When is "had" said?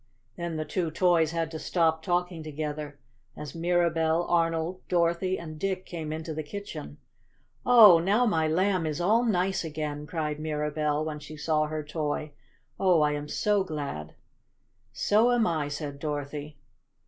1.29-1.51